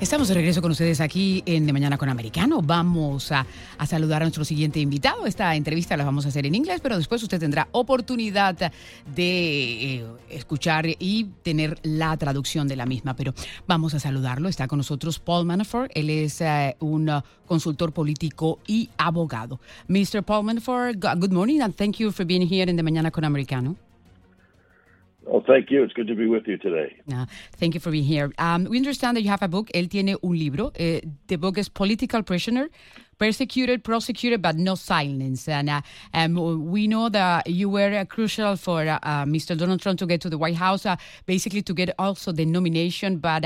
[0.00, 2.62] Estamos de regreso con ustedes aquí en De Mañana con Americano.
[2.62, 3.44] Vamos a,
[3.84, 5.26] saludar a nuestro siguiente invitado.
[5.26, 8.70] Esta entrevista la vamos a hacer en inglés, pero después usted tendrá oportunidad de
[9.16, 13.16] eh, escuchar y tener la traducción de la misma.
[13.16, 13.34] Pero
[13.66, 14.48] vamos a saludarlo.
[14.48, 15.90] Está con nosotros Paul Manafort.
[15.96, 19.58] Él es eh, un uh, consultor político y abogado.
[19.88, 20.22] Mr.
[20.22, 23.87] Paul Manafort, good morning and thank you for being here in De Mañana con Americano.
[25.28, 25.82] Well, thank you.
[25.82, 26.96] It's good to be with you today.
[27.12, 27.26] Uh,
[27.58, 28.32] thank you for being here.
[28.38, 29.68] Um, we understand that you have a book.
[29.74, 30.68] Él tiene un libro.
[30.68, 32.70] Uh, the book is Political Prisoner,
[33.18, 35.46] Persecuted, Prosecuted, but No Silence.
[35.46, 35.82] And uh,
[36.14, 39.54] um, we know that you were uh, crucial for uh, uh, Mr.
[39.54, 40.86] Donald Trump to get to the White House,
[41.26, 43.18] basically to get also the nomination.
[43.18, 43.44] But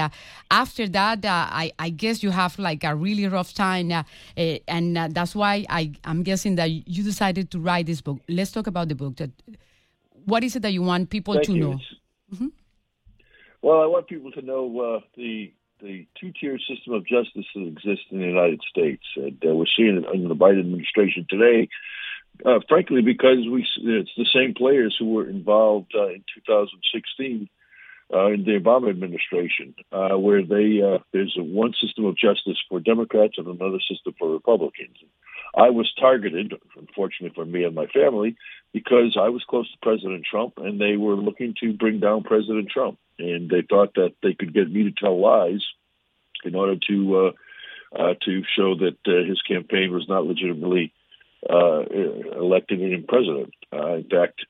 [0.53, 3.91] after that, I, I, guess you have like a really rough time.
[4.37, 8.21] and that's why I, I'm guessing that you decided to write this book.
[8.29, 9.17] Let's talk about the book.
[9.17, 9.31] That,
[10.25, 11.61] what is it that you want people Thank to you.
[11.61, 11.79] know?
[12.35, 12.47] Mm-hmm.
[13.63, 17.67] Well, I want people to know uh, the the two tier system of justice that
[17.67, 19.03] exists in the United States.
[19.17, 21.69] And uh, we're seeing it under the Biden administration today,
[22.47, 27.49] uh, frankly, because we it's the same players who were involved uh, in 2016
[28.13, 32.81] uh, in the Obama administration, uh, where they uh, there's one system of justice for
[32.81, 34.97] Democrats and another system for Republicans.
[35.55, 38.37] I was targeted, unfortunately for me and my family,
[38.73, 42.69] because I was close to President Trump, and they were looking to bring down President
[42.71, 45.63] Trump, and they thought that they could get me to tell lies
[46.45, 47.33] in order to uh,
[47.99, 50.93] uh, to show that uh, his campaign was not legitimately
[51.49, 51.83] uh,
[52.39, 53.53] elected in president.
[53.73, 54.47] In fact,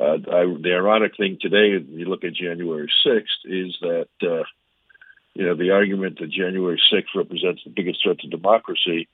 [0.00, 4.44] uh, I, the ironic thing today, if you look at January 6th, is that uh,
[5.34, 9.08] you know the argument that January 6th represents the biggest threat to democracy,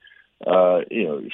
[0.46, 1.30] uh, you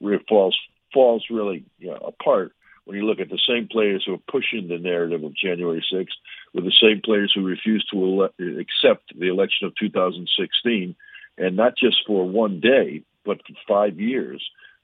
[0.00, 0.56] know, falls
[0.92, 2.52] falls really you know, apart
[2.84, 6.08] when you look at the same players who are pushing the narrative of January 6th
[6.52, 10.94] with the same players who refused to ele- accept the election of 2016,
[11.38, 14.42] and not just for one day, but for five years,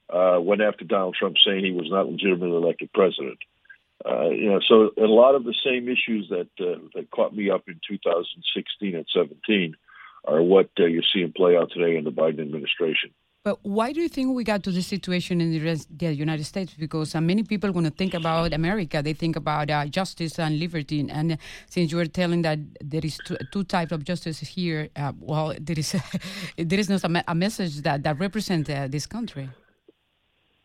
[0.09, 3.37] uh, went after Donald Trump saying he was not legitimately elected president.
[4.05, 7.49] Uh, you know, so a lot of the same issues that uh, that caught me
[7.49, 9.75] up in 2016 and 17
[10.25, 13.11] are what uh, you're seeing play out today in the Biden administration.
[13.43, 16.75] But why do you think we got to this situation in the, the United States?
[16.77, 20.59] Because uh, many people, when they think about America, they think about uh, justice and
[20.59, 21.07] liberty.
[21.09, 25.13] And since you were telling that there is two, two types of justice here, uh,
[25.19, 25.95] well, there is
[26.57, 29.49] there is not a, a, message that that represents uh, this country.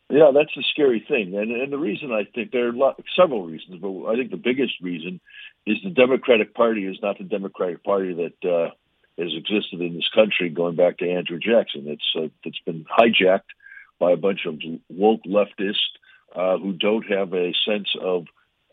[0.08, 3.44] Yeah, that's a scary thing, and and the reason I think there are lot, several
[3.44, 5.20] reasons, but I think the biggest reason
[5.66, 8.70] is the Democratic Party is not the Democratic Party that uh,
[9.18, 11.88] has existed in this country going back to Andrew Jackson.
[11.88, 13.50] It's uh, it's been hijacked
[13.98, 15.98] by a bunch of woke leftists
[16.34, 18.26] uh, who don't have a sense of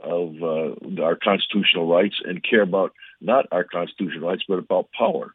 [0.04, 5.34] of uh, our constitutional rights and care about not our constitutional rights but about power.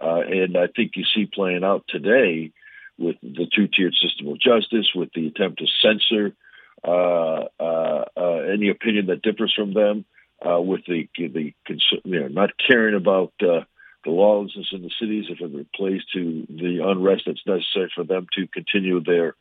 [0.00, 2.52] Uh, and I think you see playing out today
[3.00, 6.36] with the two-tiered system of justice, with the attempt to censor
[6.84, 10.04] uh, uh, uh, any opinion that differs from them,
[10.46, 11.52] uh, with the the
[12.04, 13.64] you know, not caring about uh,
[14.04, 18.26] the lawlessness in the cities if it plays to the unrest that's necessary for them
[18.34, 19.34] to continue their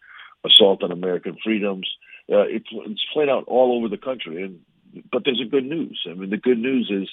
[0.45, 1.87] assault on American freedoms.
[2.31, 4.59] Uh, it's, it's playing out all over the country, and
[5.11, 5.99] but there's a good news.
[6.09, 7.09] I mean, the good news is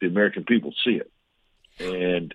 [0.00, 1.10] the American people see it,
[1.78, 2.34] and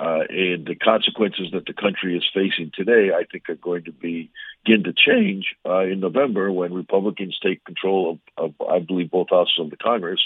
[0.00, 3.92] uh, and the consequences that the country is facing today, I think, are going to
[3.92, 4.30] be
[4.64, 9.30] begin to change uh, in November when Republicans take control of, of, I believe, both
[9.30, 10.20] houses of the Congress.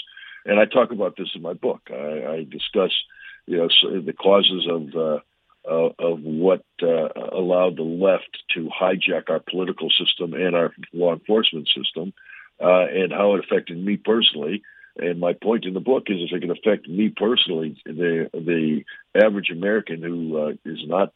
[0.45, 1.81] And I talk about this in my book.
[1.89, 2.91] I, I discuss,
[3.47, 3.67] you know,
[4.01, 5.19] the causes of uh,
[5.65, 11.13] uh, of what uh, allowed the left to hijack our political system and our law
[11.13, 12.13] enforcement system,
[12.61, 14.61] uh, and how it affected me personally
[14.97, 18.83] and my point in the book is if it can affect me personally, the the
[19.15, 21.13] average American who uh, is not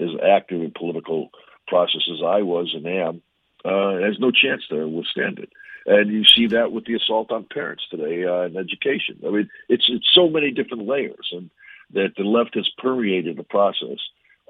[0.00, 1.30] as active in political
[1.68, 3.22] process as I was and am
[3.64, 5.50] uh, has no chance to withstand it.
[5.86, 9.20] And you see that with the assault on parents today uh, in education.
[9.26, 11.50] I mean, it's it's so many different layers, and
[11.92, 13.98] that the left has permeated the process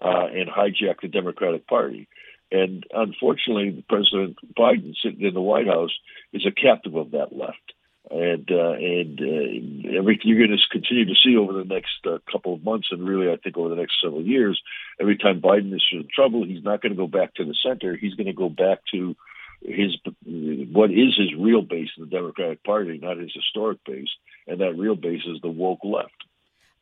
[0.01, 2.09] uh, and hijacked the Democratic Party.
[2.51, 5.97] And unfortunately, President Biden sitting in the White House
[6.33, 7.75] is a captive of that left
[8.09, 12.19] and uh, and uh, every you're going to continue to see over the next uh,
[12.31, 14.61] couple of months, and really, I think over the next several years,
[15.01, 17.97] every time Biden is in trouble, he's not going to go back to the center.
[17.97, 19.17] He's going to go back to
[19.63, 24.09] his what is his real base in the Democratic Party, not his historic base,
[24.47, 26.13] and that real base is the woke left.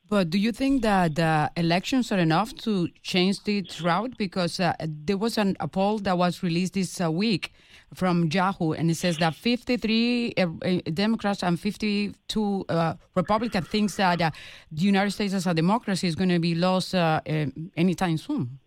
[0.09, 4.17] But do you think that the elections are enough to change the route?
[4.17, 7.53] Because uh, there was an, a poll that was released this uh, week
[7.95, 13.97] from Yahoo, and it says that 53 uh, uh Democrats and 52 uh, Republicans thinks
[13.97, 14.31] that uh,
[14.73, 18.59] the United States as a democracy is going to be lost anytime soon.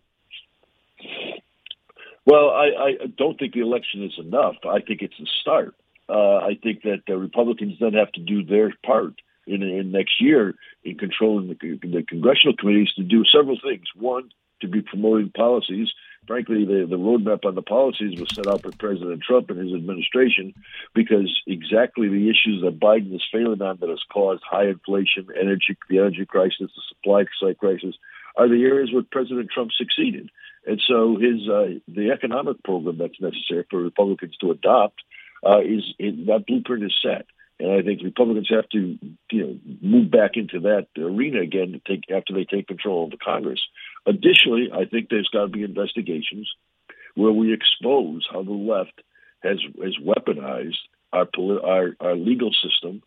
[2.24, 2.66] Well, I,
[3.02, 4.54] I, don't think the election is enough.
[4.64, 5.74] I think it's a start.
[6.08, 9.14] I think that the Republicans then have to do their part
[9.46, 10.54] in, in next year
[10.84, 13.84] in controlling the, the congressional committees to do several things.
[13.94, 14.30] One,
[14.62, 15.88] to be promoting policies.
[16.26, 19.74] Frankly, the, the roadmap on the policies was set out by President Trump and his
[19.74, 20.54] administration
[20.94, 25.76] because exactly the issues that Biden is failing on that has caused high inflation, energy,
[25.90, 27.96] the energy crisis, the supply side crisis,
[28.36, 30.30] are the areas where President Trump succeeded.
[30.64, 35.02] And so his uh, the economic program that's necessary for Republicans to adopt
[35.44, 37.26] uh, is it, that blueprint is set.
[37.62, 38.98] And I think Republicans have to,
[39.30, 43.16] you know, move back into that arena again take after they take control of the
[43.16, 43.60] Congress.
[44.04, 46.50] Additionally, I think there's got to be investigations
[47.14, 49.00] where we expose how the left
[49.44, 50.82] has has weaponized
[51.12, 51.28] our
[51.64, 53.04] our, our legal system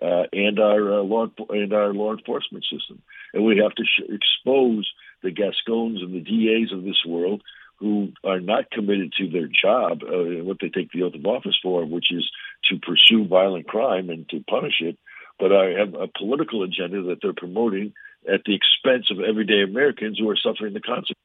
[0.00, 3.02] uh, and our uh, law and our law enforcement system,
[3.34, 4.88] and we have to sh- expose
[5.24, 7.42] the Gascons and the DAs of this world
[7.78, 11.58] who are not committed to their job, uh, what they take the oath of office
[11.62, 12.28] for, which is
[12.70, 14.98] to pursue violent crime and to punish it,
[15.38, 17.92] but I have a political agenda that they're promoting
[18.26, 21.16] at the expense of everyday Americans who are suffering the consequences.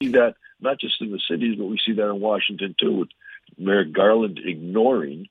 [0.00, 2.92] We see that not just in the cities, but we see that in Washington too,
[2.92, 3.08] with
[3.58, 5.28] Merrick Garland ignoring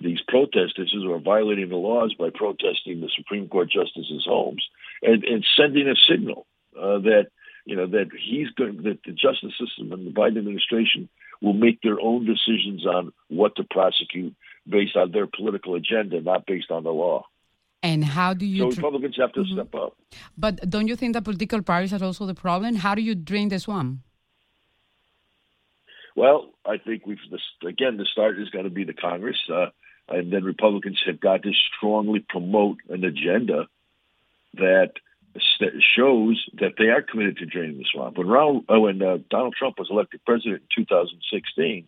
[0.00, 4.66] these protesters who are violating the laws by protesting the Supreme Court justices' homes
[5.02, 6.46] and, and sending a signal
[6.76, 7.28] uh, that
[7.66, 11.08] you know that he's going that the justice system and the Biden administration
[11.42, 14.34] will make their own decisions on what to prosecute
[14.66, 17.26] based on their political agenda, not based on the law.
[17.82, 18.62] And how do you?
[18.62, 19.52] So Republicans have to mm-hmm.
[19.52, 19.96] step up.
[20.38, 22.76] But don't you think that political parties are also the problem?
[22.76, 23.98] How do you drain the swamp?
[26.14, 27.18] Well, I think we've
[27.66, 29.66] again the start is going to be the Congress, uh,
[30.08, 33.68] and then Republicans have got to strongly promote an agenda
[34.54, 34.92] that
[35.96, 38.18] shows that they are committed to draining the swamp.
[38.18, 41.86] When Ronald, uh, when uh, Donald Trump was elected president in 2016,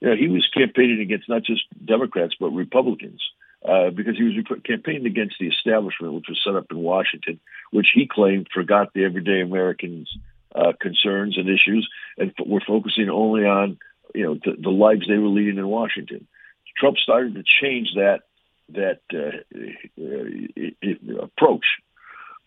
[0.00, 3.22] you know, he was campaigning against not just Democrats but Republicans
[3.64, 4.34] uh, because he was
[4.64, 7.38] campaigning against the establishment, which was set up in Washington,
[7.70, 10.10] which he claimed forgot the everyday Americans'
[10.54, 11.88] uh, concerns and issues,
[12.18, 13.78] and f- were focusing only on
[14.14, 16.26] you know the, the lives they were leading in Washington.
[16.76, 18.22] Trump started to change that
[18.70, 19.38] that uh,
[20.02, 21.64] uh approach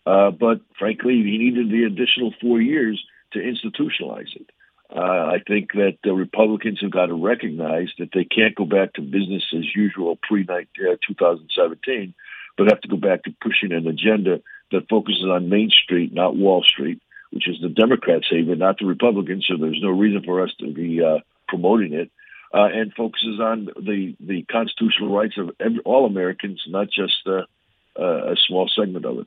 [0.06, 4.48] uh, but frankly, he needed the additional four years to institutionalize it.
[4.94, 8.94] Uh, I think that the Republicans have got to recognize that they can't go back
[8.94, 12.14] to business as usual pre uh, 2017,
[12.56, 16.36] but have to go back to pushing an agenda that focuses on Main Street, not
[16.36, 19.46] Wall Street, which is the Democrats' haven, not the Republicans.
[19.48, 21.18] So there's no reason for us to be uh,
[21.48, 22.10] promoting it.
[22.54, 27.42] Uh, and focuses on the, the constitutional rights of every, all Americans, not just uh,
[27.98, 29.26] uh, a small segment of it.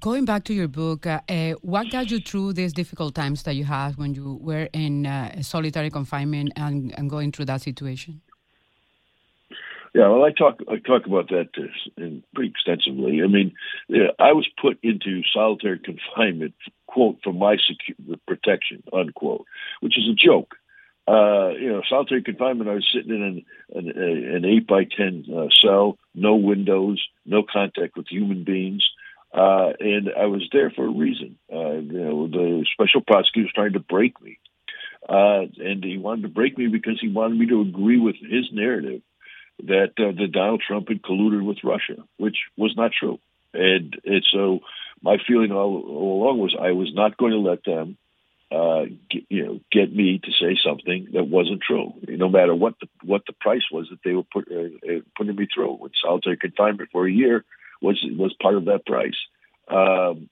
[0.00, 3.54] Going back to your book, uh, uh, what got you through these difficult times that
[3.54, 8.20] you had when you were in uh, solitary confinement and, and, going through that situation?
[9.94, 11.48] Yeah, well, I talk I talk about that
[11.96, 13.22] in pretty extensively.
[13.22, 13.54] I mean,
[13.88, 16.54] yeah, I was put into solitary confinement,
[16.86, 19.46] quote, for my secu- protection, unquote,
[19.80, 20.54] which is a joke.
[21.08, 22.68] Uh, you know, solitary confinement.
[22.68, 27.42] I was sitting in an an, an eight by ten uh, cell, no windows, no
[27.42, 28.84] contact with human beings.
[29.36, 31.36] Uh, and I was there for a reason.
[31.52, 34.38] Uh, you know, the special prosecutor was trying to break me.
[35.06, 38.46] Uh, and he wanted to break me because he wanted me to agree with his
[38.50, 39.02] narrative
[39.64, 43.18] that uh, Donald Trump had colluded with Russia, which was not true.
[43.52, 44.60] And, and so
[45.02, 47.98] my feeling all, all along was I was not going to let them,
[48.50, 52.74] uh, get, you know, get me to say something that wasn't true, no matter what
[52.80, 55.92] the what the price was that they were put, uh, uh putting me through with
[56.00, 57.44] solitary confinement for a year
[57.80, 59.16] was was part of that price.
[59.68, 60.28] Um,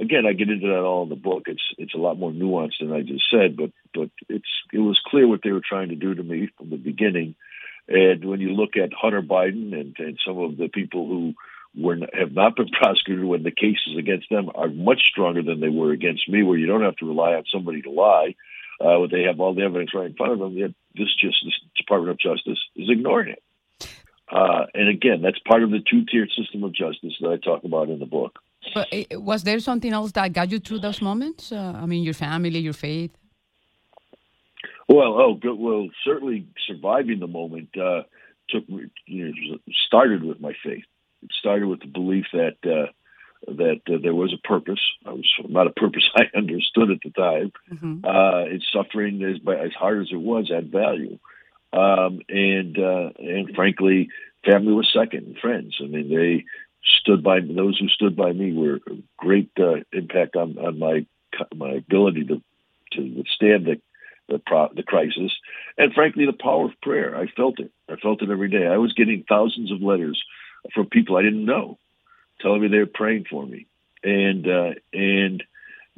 [0.00, 1.44] again, I get into that all in the book.
[1.46, 5.00] It's it's a lot more nuanced than I just said, but but it's it was
[5.06, 7.34] clear what they were trying to do to me from the beginning.
[7.88, 11.34] And when you look at Hunter Biden and, and some of the people who
[11.76, 15.68] were have not been prosecuted when the cases against them are much stronger than they
[15.68, 18.34] were against me, where you don't have to rely on somebody to lie.
[18.80, 20.56] Uh, they have all the evidence right in front of them.
[20.56, 23.42] Yet this just this Department of Justice is ignoring it.
[24.30, 27.88] Uh, and again, that's part of the two-tiered system of justice that I talk about
[27.88, 28.38] in the book.
[28.74, 31.52] But eh, was there something else that got you through those moments?
[31.52, 33.16] Uh, I mean, your family, your faith.
[34.88, 38.02] Well, oh, well, certainly surviving the moment uh,
[38.48, 38.64] took
[39.06, 40.84] you know started with my faith.
[41.22, 42.90] It started with the belief that uh,
[43.46, 44.80] that uh, there was a purpose.
[45.04, 47.52] I was not a purpose I understood at the time.
[47.70, 48.04] Mm-hmm.
[48.04, 51.18] Uh, it's suffering as as hard as it was had value,
[51.72, 54.10] um, and uh, and frankly,
[54.44, 55.36] family was second.
[55.40, 55.76] Friends.
[55.80, 56.44] I mean, they
[57.00, 61.06] stood by those who stood by me were a great uh, impact on on my
[61.54, 62.42] my ability to
[62.92, 63.80] to withstand the
[64.28, 65.32] the, pro- the crisis,
[65.78, 67.16] and frankly, the power of prayer.
[67.16, 67.70] I felt it.
[67.88, 68.66] I felt it every day.
[68.66, 70.22] I was getting thousands of letters
[70.74, 71.78] from people I didn't know,
[72.40, 73.66] telling me they were praying for me,
[74.02, 75.42] and uh, and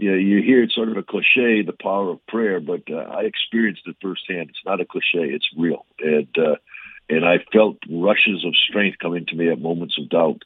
[0.01, 2.97] you know, you hear it's sort of a cliche, the power of prayer, but uh,
[2.97, 4.49] I experienced it firsthand.
[4.49, 6.57] It's not a cliche; it's real, and uh,
[7.11, 10.43] and I felt rushes of strength coming to me at moments of doubt.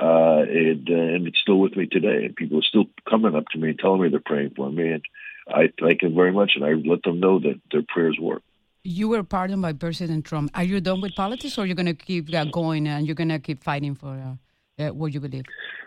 [0.00, 2.26] Uh, and, uh, and it's still with me today.
[2.26, 4.90] And people are still coming up to me and telling me they're praying for me.
[4.90, 5.02] And
[5.48, 8.42] I thank them very much, and I let them know that their prayers work.
[8.84, 10.50] You were pardoned by President Trump.
[10.54, 13.30] Are you done with politics, or you're going to keep uh, going and you're going
[13.30, 14.34] to keep fighting for uh,
[14.78, 15.44] uh, what you believe?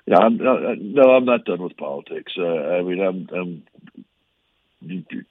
[0.08, 2.34] No, I'm, uh, no, I'm not done with politics.
[2.38, 3.64] Uh, I mean, I'm, I'm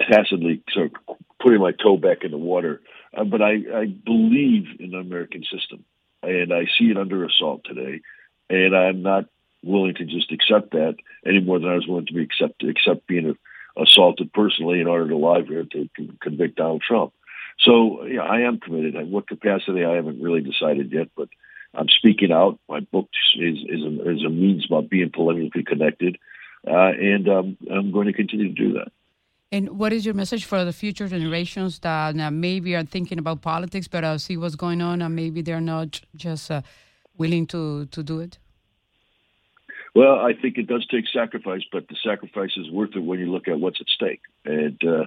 [0.01, 2.81] tacitly sort of putting my toe back in the water,
[3.17, 5.85] uh, but I, I believe in the American system,
[6.23, 8.01] and I see it under assault today,
[8.49, 9.25] and I'm not
[9.63, 13.07] willing to just accept that any more than I was willing to be accept accept
[13.07, 13.37] being
[13.77, 15.89] assaulted personally in order to lie here to
[16.23, 17.13] convict Donald Trump.
[17.61, 18.95] So yeah, I am committed.
[18.95, 21.29] In what capacity I haven't really decided yet, but
[21.75, 22.59] I'm speaking out.
[22.69, 26.19] My book is is a, is a means about being politically connected,
[26.67, 28.93] uh, and um, I'm going to continue to do that.
[29.53, 33.43] And what is your message for the future generations that uh, maybe are thinking about
[33.43, 36.63] politics, but uh, see what's going on, and maybe they're not just uh,
[37.19, 38.39] willing to to do it?
[39.95, 43.27] Well, I think it does take sacrifice, but the sacrifice is worth it when you
[43.27, 44.21] look at what's at stake.
[44.45, 45.07] And uh,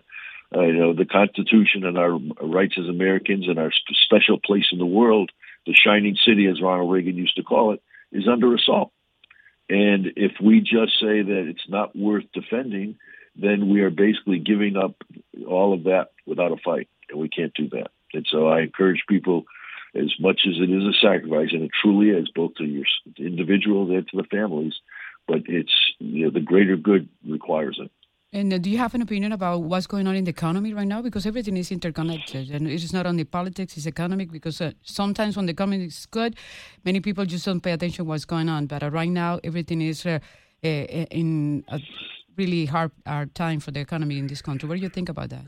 [0.55, 3.72] uh, you know, the Constitution and our rights as Americans and our
[4.05, 5.32] special place in the world,
[5.65, 8.91] the shining city, as Ronald Reagan used to call it, is under assault.
[9.70, 12.98] And if we just say that it's not worth defending,
[13.36, 14.96] then we are basically giving up
[15.48, 17.88] all of that without a fight, and we can't do that.
[18.13, 19.46] And so I encourage people
[19.96, 22.86] as much as it is a sacrifice, and it truly is, both to your
[23.17, 24.74] individuals and to the families.
[25.27, 27.91] But it's you know the greater good requires it.
[28.34, 30.88] And uh, do you have an opinion about what's going on in the economy right
[30.88, 31.04] now?
[31.04, 34.32] Because everything is interconnected, and it's not only politics; it's economic.
[34.32, 36.36] Because uh, sometimes when the economy is good,
[36.84, 38.66] many people just don't pay attention what's going on.
[38.66, 40.18] But uh, right now, everything is uh,
[40.63, 41.80] uh, in a
[42.36, 44.68] really hard, hard time for the economy in this country.
[44.68, 45.46] What do you think about that?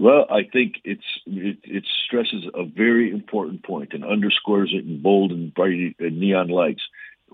[0.00, 5.00] Well, I think it's it, it, stresses a very important point and underscores it in
[5.00, 6.82] bold and bright and neon lights.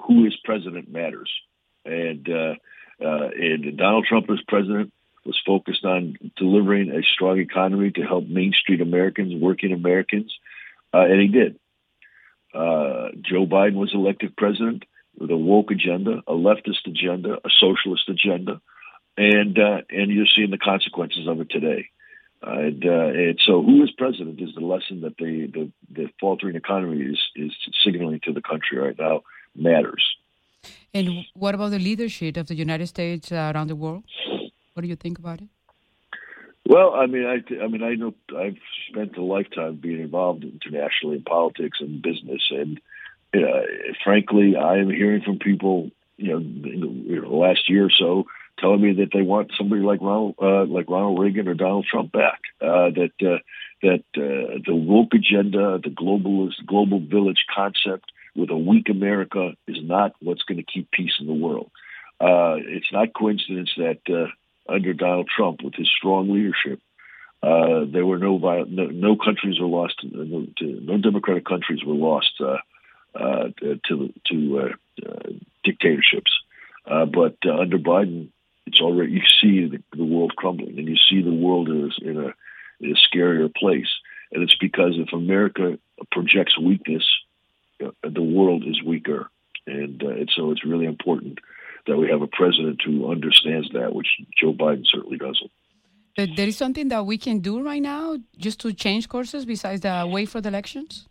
[0.07, 1.31] Who is president matters,
[1.87, 2.29] and
[3.00, 4.92] uh, uh, and Donald Trump as president
[5.25, 10.35] was focused on delivering a strong economy to help Main Street Americans, working Americans,
[10.95, 11.59] uh, and he did.
[12.54, 14.85] Uh, Joe Biden was elected president
[15.19, 18.61] with a woke agenda, a leftist agenda, a socialist agenda,
[19.16, 21.90] and uh, and you're seeing the consequences of it today.
[22.42, 26.57] And, uh, and so, who is president is the lesson that the, the, the faltering
[26.57, 27.52] economy is, is
[27.85, 29.23] signaling to the country right now
[29.54, 30.02] matters.
[30.92, 34.04] And what about the leadership of the United States uh, around the world?
[34.75, 35.49] What do you think about it?
[36.66, 41.16] Well, I mean, I, I mean, I know I've spent a lifetime being involved internationally
[41.16, 42.80] in politics and business, and
[44.04, 48.26] frankly, I am hearing from people, you know, in the, last year or so,
[48.59, 52.12] telling me that they want somebody like Ronald, uh, like Ronald Reagan or Donald Trump
[52.12, 52.40] back.
[52.61, 53.38] Uh, that uh,
[53.82, 59.79] that uh, the woke agenda, the globalist global village concept with a weak America is
[59.83, 61.71] not what's going to keep peace in the world.
[62.21, 64.29] Uh, it's not coincidence that uh,
[64.73, 66.81] under Donald Trump, with his strong leadership,
[67.43, 68.37] uh, there were no,
[68.69, 72.59] no, no countries were lost, no, to, no democratic countries were lost uh,
[73.15, 73.49] uh,
[73.89, 75.31] to to uh, uh,
[75.65, 76.33] dictatorships.
[76.87, 78.29] Uh, but uh, under Biden,
[78.67, 82.19] it's already you see the, the world crumbling, and you see the world is in
[82.19, 82.35] a,
[82.81, 83.89] in a scarier place.
[84.33, 85.79] And it's because if America
[86.13, 87.20] projects weakness, uh,
[88.03, 89.31] the world is weaker,
[89.67, 91.39] and, uh, and so it's really important
[91.87, 94.09] that we have a president who understands that, which
[94.39, 95.51] Joe Biden certainly doesn't.
[96.37, 100.07] There is something that we can do right now just to change courses besides the
[100.11, 101.07] wait for the elections.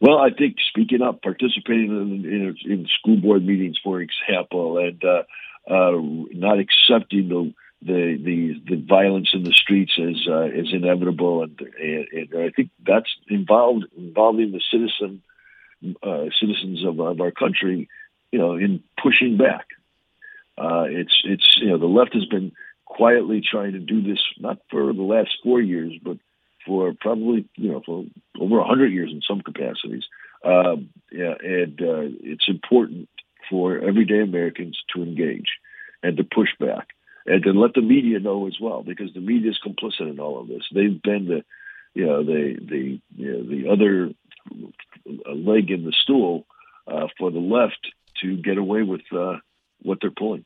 [0.00, 5.02] Well, I think speaking up, participating in, in, in school board meetings, for example, and
[5.04, 5.22] uh,
[5.72, 6.00] uh,
[6.32, 11.60] not accepting the, the the the violence in the streets is uh, as inevitable, and,
[11.60, 15.22] and, and, I think that's involved involving the citizen
[16.02, 17.88] uh, citizens of, of our country,
[18.32, 19.66] you know, in pushing back.
[20.56, 22.52] Uh, it's it's you know the left has been
[22.84, 26.18] quietly trying to do this not for the last four years, but
[26.66, 28.04] for probably you know for
[28.40, 30.04] over hundred years in some capacities.
[30.44, 33.08] Um, yeah, and uh, it's important
[33.48, 35.46] for everyday Americans to engage
[36.02, 36.88] and to push back
[37.28, 40.40] and to let the media know as well, because the media is complicit in all
[40.40, 40.62] of this.
[40.74, 41.44] They've been the,
[41.94, 44.14] you know, the the you know, the other
[45.34, 46.46] leg in the stool
[46.86, 47.92] uh, for the left
[48.22, 49.36] to get away with uh,
[49.82, 50.44] what they're pulling.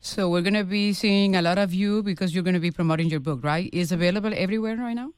[0.00, 2.72] So we're going to be seeing a lot of you because you're going to be
[2.72, 3.70] promoting your book, right?
[3.72, 5.12] Is available everywhere right now?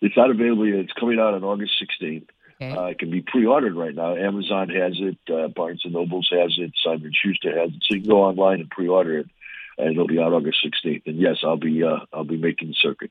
[0.00, 0.80] It's not available yet.
[0.80, 2.28] It's coming out on August 16th.
[2.56, 2.70] Okay.
[2.70, 4.14] Uh, it can be pre-ordered right now.
[4.14, 5.18] Amazon has it.
[5.32, 6.72] Uh, Barnes and Nobles has it.
[6.84, 7.82] Simon Schuster has it.
[7.82, 9.28] So you can go online and pre-order it,
[9.76, 11.02] and it'll be out August 16th.
[11.06, 13.10] And yes, I'll be uh, I'll be making the circuit.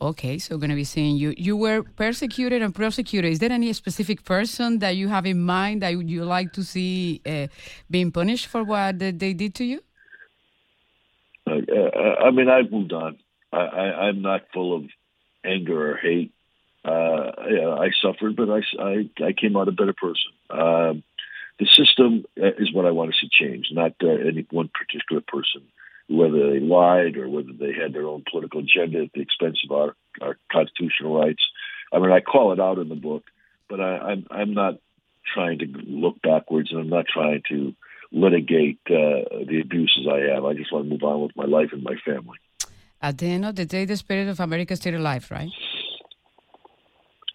[0.00, 1.34] Okay, so going to be seeing you.
[1.36, 3.32] You were persecuted and prosecuted.
[3.32, 7.20] Is there any specific person that you have in mind that you like to see
[7.26, 7.46] uh,
[7.90, 9.82] being punished for what they did to you?
[11.46, 13.18] Uh, uh, I mean, I've moved on.
[13.52, 14.84] I, I, I'm not full of
[15.44, 16.32] anger or hate
[16.84, 20.32] uh, yeah, I suffered, but I, I, I came out a better person.
[20.50, 21.02] Um,
[21.58, 25.22] the system uh, is what I want to see change, not uh, any one particular
[25.26, 25.62] person,
[26.08, 29.76] whether they lied or whether they had their own political agenda at the expense of
[29.76, 31.42] our, our constitutional rights.
[31.92, 33.24] I mean, I call it out in the book,
[33.68, 34.74] but I, I'm, I'm not
[35.34, 37.74] trying to look backwards and I'm not trying to
[38.12, 40.44] litigate uh, the abuses I have.
[40.44, 42.38] I just want to move on with my life and my family.
[43.02, 45.50] At the end of the day, the spirit of America is still alive, right?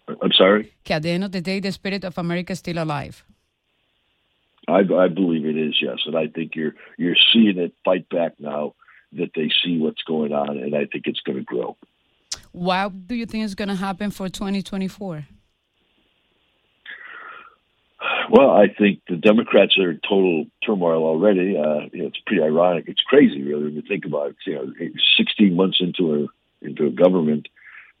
[0.08, 0.74] I'm sorry?
[0.84, 3.24] Que at the end of the day, the spirit of America is still alive.
[4.68, 5.98] I, I believe it is, yes.
[6.06, 8.74] And I think you're you're seeing it fight back now
[9.12, 11.76] that they see what's going on, and I think it's going to grow.
[12.52, 15.26] What do you think is going to happen for 2024?
[18.30, 21.56] Well, I think the Democrats are in total turmoil already.
[21.56, 22.84] Uh, you know, it's pretty ironic.
[22.86, 24.36] It's crazy, really, when you think about it.
[24.46, 24.72] You know,
[25.16, 27.48] 16 months into a into a government,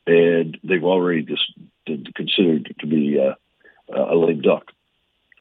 [0.06, 1.52] and they've already just
[1.86, 3.34] considered to be uh,
[3.92, 4.64] a lame duck.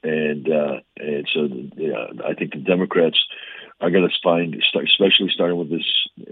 [0.03, 1.47] And uh, and so
[1.77, 3.17] yeah, I think the Democrats
[3.79, 5.85] are going to find, especially starting with this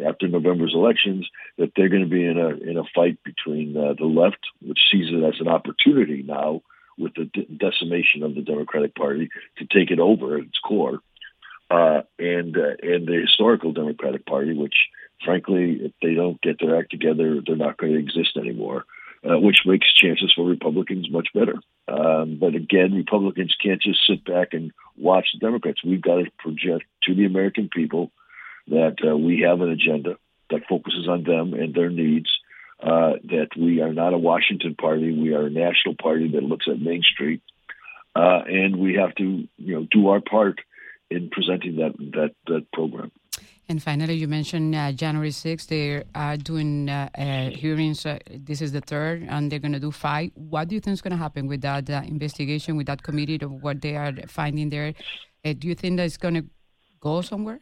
[0.06, 3.93] after November's elections, that they're going to be in a in a fight between uh,
[3.97, 6.62] the left, which sees it as an opportunity now
[6.97, 7.26] with the
[7.58, 11.00] decimation of the Democratic Party to take it over at its core,
[11.69, 14.76] uh, and uh, and the historical Democratic Party, which
[15.24, 18.84] frankly, if they don't get their act together, they're not going to exist anymore
[19.23, 21.55] uh, which makes chances for Republicans much better.
[21.88, 25.84] Um, but again, Republicans can't just sit back and watch the Democrats.
[25.84, 28.12] We've got to project to the American people
[28.67, 30.17] that uh, we have an agenda
[30.49, 32.29] that focuses on them and their needs.
[32.81, 36.65] Uh, that we are not a Washington party, we are a national party that looks
[36.67, 37.43] at Main Street,
[38.15, 40.62] uh, and we have to, you know, do our part
[41.12, 43.12] in presenting that that that program.
[43.71, 48.05] And finally, you mentioned uh, January 6th, they are doing uh, uh, hearings.
[48.05, 50.31] Uh, this is the third, and they're going to do five.
[50.36, 53.39] What do you think is going to happen with that uh, investigation, with that committee,
[53.41, 54.93] of what they are finding there?
[55.45, 56.43] Uh, do you think that it's going to
[56.99, 57.62] go somewhere?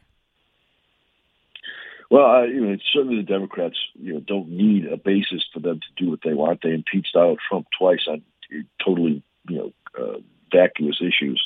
[2.10, 6.04] Well, you know, certainly the Democrats, you know, don't need a basis for them to
[6.04, 6.62] do what they want.
[6.64, 8.22] They impeached Donald Trump twice on
[8.84, 11.40] totally, you know, vacuous issues.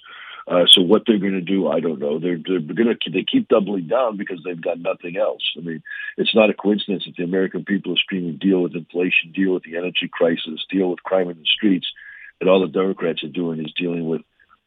[0.47, 2.19] Uh, so what they're going to do, I don't know.
[2.19, 5.43] They're, they're going to they keep doubling down because they've got nothing else.
[5.57, 5.83] I mean,
[6.19, 9.63] it's not a coincidence that the American people are screaming, "Deal with inflation, deal with
[9.63, 11.87] the energy crisis, deal with crime in the streets,"
[12.41, 14.21] and all the Democrats are doing is dealing with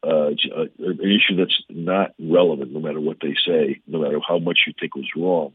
[0.03, 4.39] uh, uh an issue that's not relevant, no matter what they say, no matter how
[4.39, 5.53] much you think was wrong,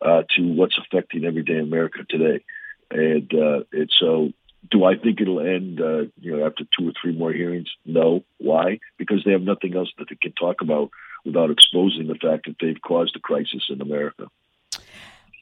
[0.00, 2.44] uh, to what's affecting everyday America today.
[2.92, 4.32] And uh, and so
[4.70, 7.68] do I think it'll end, uh, you know, after two or three more hearings?
[7.84, 8.24] No.
[8.38, 8.78] Why?
[8.98, 10.90] Because they have nothing else that they can talk about
[11.24, 14.26] without exposing the fact that they've caused a crisis in America.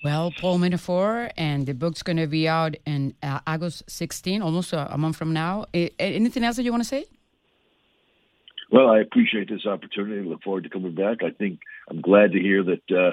[0.04, 4.72] Well, Paul Manafort, and the book's going to be out in uh, August 16, almost
[4.72, 5.66] a, month from now.
[5.72, 7.04] anything else that you want to say?
[8.72, 10.26] Well, I appreciate this opportunity.
[10.26, 11.18] I look forward to coming back.
[11.22, 13.10] I think I'm glad to hear that uh,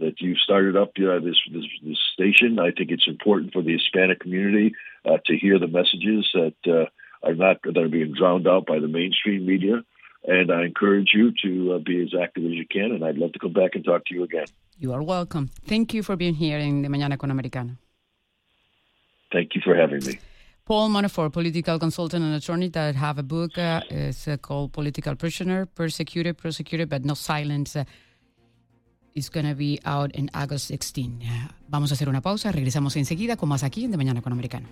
[0.00, 2.58] that you started up uh, this, this, this station.
[2.58, 6.86] I think it's important for the Hispanic community uh, to hear the messages that uh,
[7.26, 9.82] are not that are being drowned out by the mainstream media.
[10.26, 12.92] And I encourage you to uh, be as active as you can.
[12.92, 14.46] And I'd love to come back and talk to you again.
[14.78, 15.50] You are welcome.
[15.66, 17.76] Thank you for being here in the Mañana con Americano.
[19.32, 20.18] Thank you for having me.
[20.64, 25.16] Paul Manafort, political consultant and attorney that have a book uh, it's, uh, called Political
[25.16, 27.76] Prisoner, Persecuted, Prosecuted, but No Silence.
[29.14, 31.20] It's gonna be out in August 16.
[31.68, 34.68] Vamos a hacer una pausa, regresamos enseguida con más aquí en De Mañana con Americano.